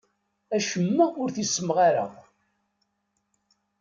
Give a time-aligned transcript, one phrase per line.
[0.55, 2.11] Acemma ur t-ssemɣareɣ.